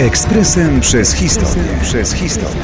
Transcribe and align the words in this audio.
Ekspresem 0.00 0.80
przez 0.80 1.14
historię. 1.14 1.62
Przez 1.82 2.12
historię. 2.12 2.62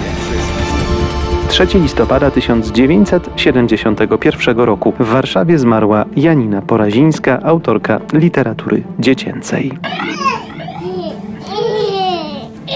3 1.49 1.67
listopada 1.75 2.31
1971 2.31 4.59
roku 4.59 4.93
w 4.99 5.07
Warszawie 5.07 5.59
zmarła 5.59 6.05
Janina 6.17 6.63
Porazińska, 6.63 7.43
autorka 7.43 8.01
literatury 8.13 8.83
dziecięcej. 8.99 9.73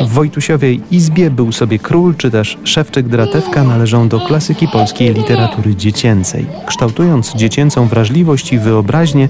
W 0.00 0.08
Wojtusiowej 0.08 0.80
Izbie 0.90 1.30
był 1.30 1.52
sobie 1.52 1.78
król, 1.78 2.14
czy 2.16 2.30
też 2.30 2.58
Szewczyk 2.64 3.08
Dratewka 3.08 3.64
należą 3.64 4.08
do 4.08 4.20
klasyki 4.20 4.68
polskiej 4.68 5.14
literatury 5.14 5.76
dziecięcej. 5.76 6.46
Kształtując 6.66 7.34
dziecięcą 7.34 7.88
wrażliwość 7.88 8.52
i 8.52 8.58
wyobraźnię, 8.58 9.28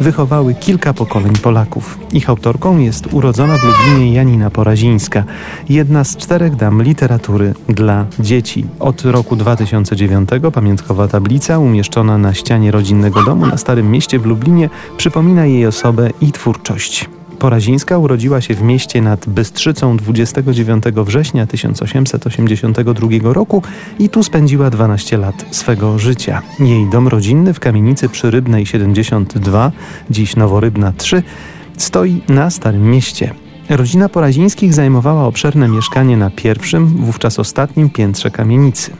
wychowały 0.00 0.54
kilka 0.54 0.94
pokoleń 0.94 1.32
Polaków. 1.32 1.98
Ich 2.12 2.30
autorką 2.30 2.78
jest 2.78 3.14
urodzona 3.14 3.58
w 3.58 3.64
Lublinie 3.64 4.14
Janina 4.14 4.50
Porazińska, 4.50 5.24
jedna 5.68 6.04
z 6.04 6.16
czterech 6.16 6.56
dam 6.56 6.82
literatury 6.82 7.54
dla 7.68 8.06
dzieci. 8.20 8.64
Od 8.80 9.04
roku 9.04 9.36
2009 9.36 10.28
pamiątkowa 10.52 11.08
tablica 11.08 11.58
umieszczona 11.58 12.18
na 12.18 12.34
ścianie 12.34 12.70
rodzinnego 12.70 13.22
domu 13.22 13.46
na 13.46 13.56
Starym 13.56 13.90
Mieście 13.90 14.18
w 14.18 14.26
Lublinie 14.26 14.70
przypomina 14.96 15.46
jej 15.46 15.66
osobę 15.66 16.10
i 16.20 16.32
twórczość. 16.32 17.08
Porazińska 17.42 17.98
urodziła 17.98 18.40
się 18.40 18.54
w 18.54 18.62
mieście 18.62 19.02
nad 19.02 19.28
Bystrzycą 19.28 19.96
29 19.96 20.84
września 20.84 21.46
1882 21.46 23.32
roku 23.32 23.62
i 23.98 24.08
tu 24.08 24.22
spędziła 24.22 24.70
12 24.70 25.16
lat 25.18 25.44
swego 25.50 25.98
życia. 25.98 26.42
Jej 26.60 26.90
dom 26.90 27.08
rodzinny 27.08 27.54
w 27.54 27.60
kamienicy 27.60 28.08
przy 28.08 28.30
Rybnej 28.30 28.66
72, 28.66 29.72
dziś 30.10 30.36
Noworybna 30.36 30.92
3, 30.96 31.22
stoi 31.76 32.22
na 32.28 32.50
Starym 32.50 32.90
Mieście. 32.90 33.34
Rodzina 33.68 34.08
Porazińskich 34.08 34.74
zajmowała 34.74 35.24
obszerne 35.24 35.68
mieszkanie 35.68 36.16
na 36.16 36.30
pierwszym, 36.30 36.86
wówczas 36.86 37.38
ostatnim 37.38 37.90
piętrze 37.90 38.30
kamienicy. 38.30 38.90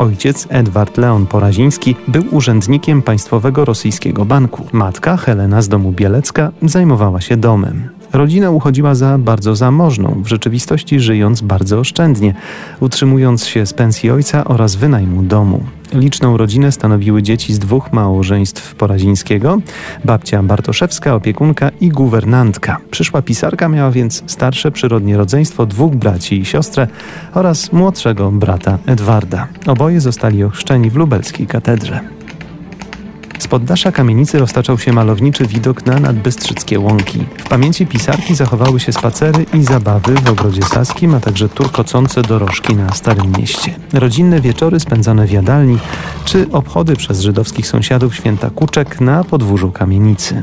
Ojciec 0.00 0.46
Edward 0.50 0.98
Leon 0.98 1.26
Poraziński 1.26 1.96
był 2.08 2.24
urzędnikiem 2.30 3.02
Państwowego 3.02 3.64
Rosyjskiego 3.64 4.24
Banku. 4.24 4.66
Matka 4.72 5.16
Helena 5.16 5.62
z 5.62 5.68
domu 5.68 5.92
Bielecka 5.92 6.52
zajmowała 6.62 7.20
się 7.20 7.36
domem. 7.36 7.88
Rodzina 8.12 8.50
uchodziła 8.50 8.94
za 8.94 9.18
bardzo 9.18 9.56
zamożną, 9.56 10.22
w 10.24 10.28
rzeczywistości 10.28 11.00
żyjąc 11.00 11.40
bardzo 11.40 11.78
oszczędnie, 11.78 12.34
utrzymując 12.80 13.46
się 13.46 13.66
z 13.66 13.72
pensji 13.72 14.10
ojca 14.10 14.44
oraz 14.44 14.76
wynajmu 14.76 15.22
domu. 15.22 15.64
Liczną 15.92 16.36
rodzinę 16.36 16.72
stanowiły 16.72 17.22
dzieci 17.22 17.54
z 17.54 17.58
dwóch 17.58 17.92
małżeństw 17.92 18.74
Porazińskiego, 18.74 19.58
babcia 20.04 20.42
Bartoszewska, 20.42 21.14
opiekunka 21.14 21.70
i 21.80 21.88
guwernantka. 21.88 22.76
Przyszła 22.90 23.22
pisarka 23.22 23.68
miała 23.68 23.90
więc 23.90 24.22
starsze 24.26 24.70
przyrodnie 24.70 25.16
rodzeństwo 25.16 25.66
dwóch 25.66 25.94
braci 25.94 26.40
i 26.40 26.44
siostrę 26.44 26.88
oraz 27.34 27.72
młodszego 27.72 28.32
brata 28.32 28.78
Edwarda. 28.86 29.48
Oboje 29.66 30.00
zostali 30.00 30.44
ochrzczeni 30.44 30.90
w 30.90 30.96
lubelskiej 30.96 31.46
katedrze. 31.46 32.19
Z 33.40 33.48
poddasza 33.48 33.92
kamienicy 33.92 34.38
roztaczał 34.38 34.78
się 34.78 34.92
malowniczy 34.92 35.46
widok 35.46 35.86
na 35.86 36.00
nadbystrzyckie 36.00 36.80
łąki. 36.80 37.18
W 37.38 37.48
pamięci 37.48 37.86
pisarki 37.86 38.34
zachowały 38.34 38.80
się 38.80 38.92
spacery 38.92 39.46
i 39.54 39.64
zabawy 39.64 40.14
w 40.14 40.30
ogrodzie 40.30 40.62
saskim, 40.62 41.14
a 41.14 41.20
także 41.20 41.48
turkocące 41.48 42.22
dorożki 42.22 42.76
na 42.76 42.92
Starym 42.92 43.32
Mieście. 43.38 43.74
Rodzinne 43.92 44.40
wieczory 44.40 44.80
spędzone 44.80 45.26
w 45.26 45.30
jadalni, 45.30 45.78
czy 46.24 46.46
obchody 46.52 46.96
przez 46.96 47.20
żydowskich 47.20 47.66
sąsiadów 47.66 48.16
święta 48.16 48.50
Kuczek 48.50 49.00
na 49.00 49.24
podwórzu 49.24 49.72
kamienicy. 49.72 50.42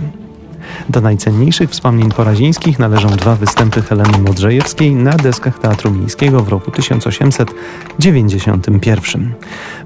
Do 0.89 1.02
najcenniejszych 1.02 1.70
wspomnień 1.70 2.11
porazińskich 2.11 2.80
należą 2.80 3.09
dwa 3.09 3.36
występy 3.36 3.81
Heleny 3.81 4.17
Modrzejewskiej 4.17 4.95
na 4.95 5.11
deskach 5.11 5.59
Teatru 5.59 5.91
Miejskiego 5.91 6.44
w 6.44 6.50
roku 6.50 6.72
1891. 6.72 9.34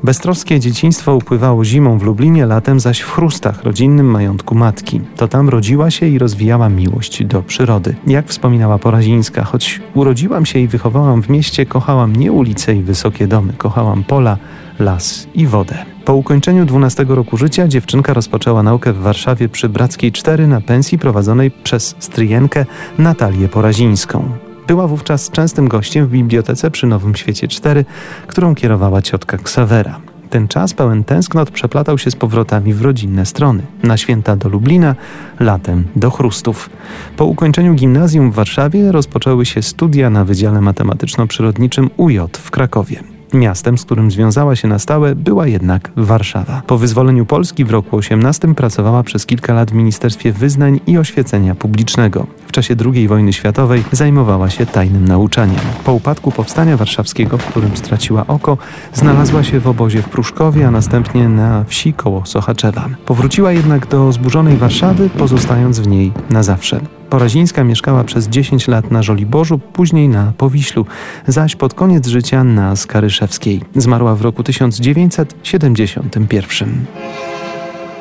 Beztroskie 0.03 0.59
dzieciństwo 0.59 1.15
upływało 1.15 1.65
zimą 1.65 1.97
w 1.97 2.03
Lublinie, 2.03 2.45
latem 2.45 2.79
zaś 2.79 2.99
w 2.99 3.11
Chrustach, 3.11 3.63
rodzinnym 3.63 4.05
majątku 4.05 4.55
matki. 4.55 5.01
To 5.15 5.27
tam 5.27 5.49
rodziła 5.49 5.91
się 5.91 6.07
i 6.07 6.17
rozwijała 6.17 6.69
miłość 6.69 7.23
do 7.23 7.43
przyrody. 7.43 7.95
Jak 8.07 8.27
wspominała 8.27 8.77
Porazińska, 8.77 9.43
choć 9.43 9.81
urodziłam 9.93 10.45
się 10.45 10.59
i 10.59 10.67
wychowałam 10.67 11.23
w 11.23 11.29
mieście, 11.29 11.65
kochałam 11.65 12.15
nie 12.15 12.31
ulice 12.31 12.75
i 12.75 12.83
wysokie 12.83 13.27
domy, 13.27 13.53
kochałam 13.57 14.03
pola, 14.03 14.37
las 14.81 15.27
i 15.35 15.47
wodę. 15.47 15.75
Po 16.05 16.15
ukończeniu 16.15 16.65
12 16.65 17.05
roku 17.09 17.37
życia 17.37 17.67
dziewczynka 17.67 18.13
rozpoczęła 18.13 18.63
naukę 18.63 18.93
w 18.93 18.97
Warszawie 18.97 19.49
przy 19.49 19.69
Brackiej 19.69 20.11
4 20.11 20.47
na 20.47 20.61
pensji 20.61 20.99
prowadzonej 20.99 21.51
przez 21.51 21.95
stryjenkę 21.99 22.65
Natalię 22.97 23.47
Porazińską. 23.49 24.29
Była 24.67 24.87
wówczas 24.87 25.29
częstym 25.29 25.67
gościem 25.67 26.07
w 26.07 26.09
bibliotece 26.09 26.71
przy 26.71 26.87
Nowym 26.87 27.15
Świecie 27.15 27.47
4, 27.47 27.85
którą 28.27 28.55
kierowała 28.55 29.01
ciotka 29.01 29.37
Ksawera. 29.37 29.99
Ten 30.29 30.47
czas 30.47 30.73
pełen 30.73 31.03
tęsknot 31.03 31.51
przeplatał 31.51 31.97
się 31.97 32.11
z 32.11 32.15
powrotami 32.15 32.73
w 32.73 32.81
rodzinne 32.81 33.25
strony. 33.25 33.63
Na 33.83 33.97
święta 33.97 34.35
do 34.35 34.49
Lublina, 34.49 34.95
latem 35.39 35.83
do 35.95 36.11
Chrustów. 36.11 36.69
Po 37.17 37.25
ukończeniu 37.25 37.73
gimnazjum 37.73 38.31
w 38.31 38.35
Warszawie 38.35 38.91
rozpoczęły 38.91 39.45
się 39.45 39.61
studia 39.61 40.09
na 40.09 40.25
Wydziale 40.25 40.61
Matematyczno-Przyrodniczym 40.61 41.89
UJ 41.97 42.19
w 42.33 42.51
Krakowie. 42.51 43.20
Miastem, 43.33 43.77
z 43.77 43.85
którym 43.85 44.11
związała 44.11 44.55
się 44.55 44.67
na 44.67 44.79
stałe, 44.79 45.15
była 45.15 45.47
jednak 45.47 45.91
Warszawa. 45.95 46.61
Po 46.67 46.77
wyzwoleniu 46.77 47.25
Polski 47.25 47.65
w 47.65 47.71
roku 47.71 47.97
18 47.97 48.55
pracowała 48.55 49.03
przez 49.03 49.25
kilka 49.25 49.53
lat 49.53 49.71
w 49.71 49.73
Ministerstwie 49.73 50.33
Wyznań 50.33 50.79
i 50.87 50.97
Oświecenia 50.97 51.55
Publicznego. 51.55 52.27
W 52.47 52.51
czasie 52.51 52.75
II 52.93 53.07
wojny 53.07 53.33
światowej 53.33 53.83
zajmowała 53.91 54.49
się 54.49 54.65
tajnym 54.65 55.07
nauczaniem. 55.07 55.59
Po 55.83 55.93
upadku 55.93 56.31
powstania 56.31 56.77
warszawskiego, 56.77 57.37
w 57.37 57.45
którym 57.45 57.77
straciła 57.77 58.27
oko, 58.27 58.57
znalazła 58.93 59.43
się 59.43 59.59
w 59.59 59.67
obozie 59.67 60.01
w 60.01 60.09
Pruszkowie, 60.09 60.67
a 60.67 60.71
następnie 60.71 61.29
na 61.29 61.63
wsi 61.63 61.93
koło 61.93 62.25
Sochaczewa. 62.25 62.89
Powróciła 63.05 63.51
jednak 63.51 63.87
do 63.87 64.11
zburzonej 64.11 64.57
Warszawy, 64.57 65.09
pozostając 65.09 65.79
w 65.79 65.87
niej 65.87 66.11
na 66.29 66.43
zawsze. 66.43 67.00
Porazińska 67.11 67.63
mieszkała 67.63 68.03
przez 68.03 68.27
10 68.27 68.67
lat 68.67 68.91
na 68.91 69.03
Żoliborzu, 69.03 69.59
później 69.59 70.09
na 70.09 70.33
Powiślu, 70.37 70.85
zaś 71.27 71.55
pod 71.55 71.73
koniec 71.73 72.07
życia 72.07 72.43
na 72.43 72.75
Skaryszewskiej. 72.75 73.61
Zmarła 73.75 74.15
w 74.15 74.21
roku 74.21 74.43
1971. 74.43 76.85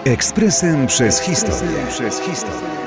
Ekspresem 0.04 0.86
przez 0.86 1.20
historię. 1.20 1.86
Przez 1.90 2.20
historię. 2.20 2.79